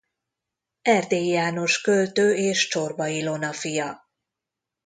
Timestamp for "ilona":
3.07-3.53